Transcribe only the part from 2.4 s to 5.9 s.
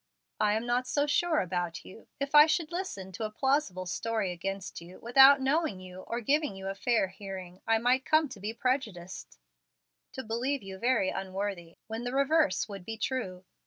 should listen to a plausible story against you, without knowing